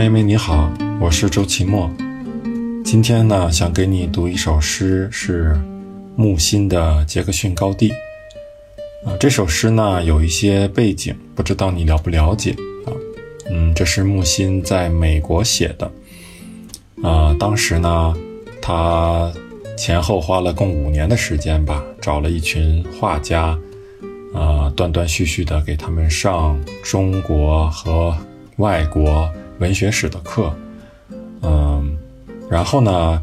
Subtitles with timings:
[0.00, 1.90] 妹妹你好，我是周奇墨。
[2.82, 5.54] 今天呢，想给你读一首诗，是
[6.16, 7.90] 木心的《杰克逊高地》
[9.06, 9.14] 啊。
[9.20, 12.52] 这首诗呢，有一些背景，不知道你了不了解
[12.86, 12.96] 啊？
[13.50, 15.92] 嗯，这是木心在美国写的
[17.02, 17.36] 啊。
[17.38, 18.16] 当时呢，
[18.62, 19.30] 他
[19.76, 23.48] 前后花了共五年的时间吧，找了一群画家
[24.32, 28.16] 啊，断断续续的给他们上中国和
[28.56, 29.30] 外国。
[29.60, 30.52] 文学史的课，
[31.42, 31.96] 嗯，
[32.50, 33.22] 然后呢，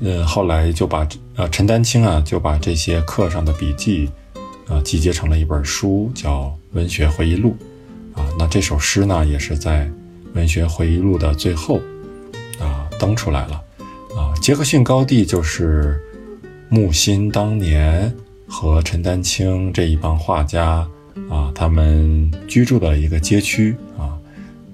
[0.00, 4.10] 嗯，后来就把呃陈丹青啊就把这些课上的笔记，
[4.68, 7.56] 呃集结成了一本书，叫《文学回忆录》，
[8.20, 9.86] 啊，那这首诗呢也是在
[10.34, 11.80] 《文学回忆录》的最后，
[12.60, 13.54] 啊登出来了，
[14.14, 15.98] 啊，杰克逊高地就是
[16.68, 18.14] 木心当年
[18.46, 20.86] 和陈丹青这一帮画家
[21.30, 24.19] 啊他们居住的一个街区啊。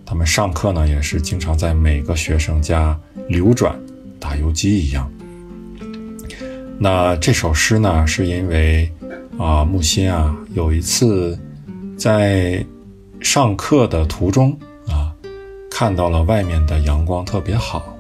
[0.06, 2.96] 他们上课呢，也是经常在每个学生家
[3.28, 3.76] 流转，
[4.20, 5.10] 打游击一样。
[6.78, 8.88] 那这首诗呢，是因为
[9.36, 11.36] 啊，木心啊，有一次
[11.98, 12.64] 在
[13.20, 15.12] 上课的途中啊，
[15.68, 17.96] 看到了外面的阳光特别好，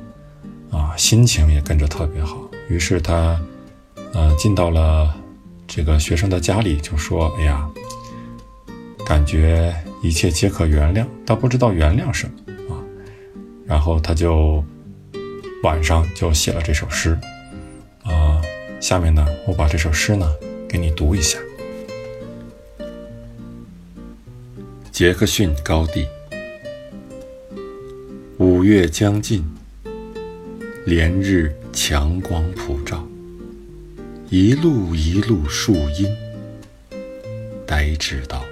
[0.70, 2.40] 啊，心情也跟着特别好。
[2.68, 3.36] 于是他，
[4.12, 5.12] 呃，进到了
[5.66, 7.68] 这个学生的家里，就说：“哎呀。”
[9.06, 12.82] 感觉一切皆可原谅，但不知道原谅什么啊。
[13.64, 14.64] 然后他就
[15.62, 17.16] 晚上就写了这首诗
[18.02, 18.42] 啊。
[18.80, 20.28] 下面呢，我把这首诗呢
[20.68, 21.38] 给你读一下。
[24.90, 26.08] 杰克逊高地，
[28.38, 29.44] 五月将近，
[30.84, 33.06] 连日强光普照，
[34.30, 36.08] 一路一路树荫，
[37.66, 38.44] 呆滞到。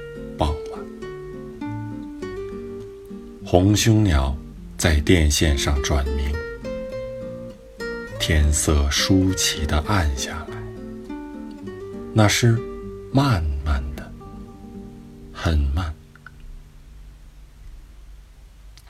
[3.47, 4.35] 红胸鸟
[4.79, 6.35] 在电线上转鸣，
[8.19, 10.57] 天色舒淇的暗下来。
[12.15, 12.59] 那是
[13.13, 14.11] 慢慢的，
[15.31, 15.95] 很慢。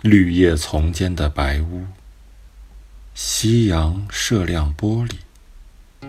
[0.03, 1.85] 绿叶丛间的白屋，
[3.13, 6.09] 夕阳射亮玻璃，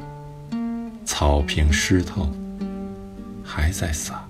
[1.04, 2.32] 草坪湿透，
[3.44, 4.24] 还在洒。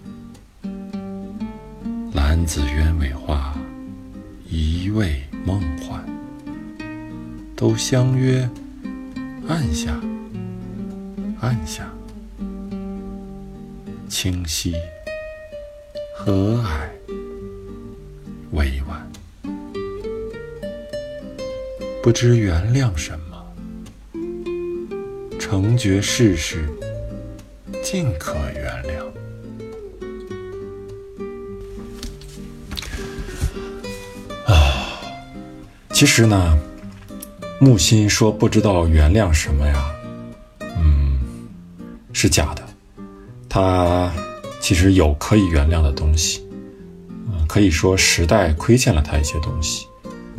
[2.13, 3.53] 蓝紫鸢尾花。
[4.47, 6.05] 一味梦幻，
[7.55, 8.47] 都相约
[9.47, 9.99] 按下，
[11.41, 11.91] 按下，
[14.07, 14.75] 清晰、
[16.15, 16.67] 和蔼、
[18.51, 19.11] 委婉，
[22.03, 23.45] 不知原谅什么，
[25.39, 26.69] 成觉世事
[27.83, 29.14] 尽可原谅。
[35.95, 36.59] 其实呢，
[37.57, 39.95] 木心说不知道原谅什么呀，
[40.77, 41.17] 嗯，
[42.11, 42.61] 是假的。
[43.47, 44.11] 他
[44.59, 46.45] 其实有可以原谅的东西，
[47.09, 49.87] 嗯，可以说时代亏欠了他一些东西。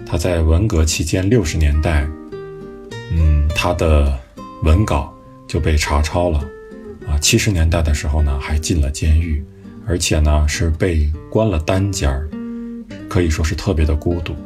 [0.05, 2.07] 他在文革期间六十年代，
[3.11, 4.15] 嗯，他的
[4.63, 5.11] 文稿
[5.49, 6.39] 就被查抄了，
[7.09, 9.43] 啊，七十年代的时候呢，还进了监狱，
[9.87, 12.29] 而且呢是被关了单间儿，
[13.09, 14.37] 可以说是特别的孤独。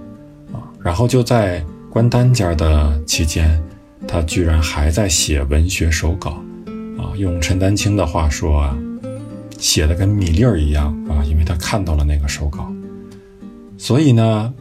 [0.83, 3.63] 然后就在关单间的期间，
[4.09, 6.43] 他居然还在写文学手稿，
[6.99, 8.77] 啊，用陈丹青的话说啊，
[9.59, 12.73] 写的跟米粒儿一样啊，因为他看到了那个手稿，
[13.77, 14.55] 所以呢，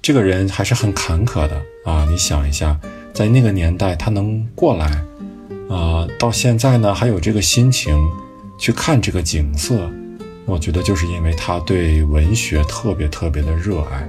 [0.00, 2.06] 这个人还是很坎坷的啊。
[2.08, 2.78] 你想一下，
[3.12, 4.86] 在那个年代他能过来，
[5.68, 7.98] 啊，到现在呢还有这个心情
[8.58, 9.90] 去看这个景色，
[10.46, 14.08] 我觉得就是因为他对文学特别特别的热爱。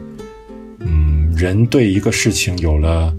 [1.42, 3.12] 人对一个事情有了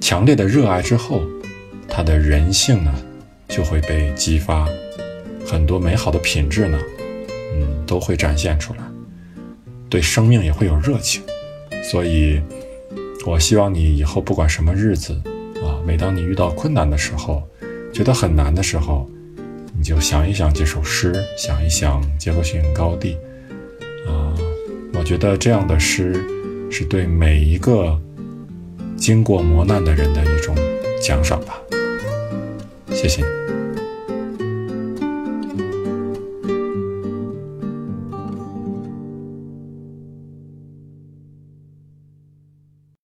[0.00, 1.20] 强烈的热爱之后，
[1.88, 2.94] 他的人性呢
[3.48, 4.68] 就会被激发，
[5.44, 6.78] 很多美好的品质呢，
[7.56, 8.78] 嗯，都会展现出来，
[9.90, 11.24] 对生命也会有热情。
[11.82, 12.40] 所以，
[13.26, 15.12] 我希望你以后不管什么日子
[15.56, 17.42] 啊，每当你遇到困难的时候，
[17.92, 19.10] 觉得很难的时候，
[19.76, 23.16] 你就想一想这首诗，想一想杰克逊高地，
[24.06, 24.30] 啊，
[24.92, 26.24] 我觉得这样的诗。
[26.76, 27.96] 是对每一个
[28.96, 30.56] 经过磨难的人的一种
[31.00, 31.54] 奖赏吧。
[32.92, 33.63] 谢谢你。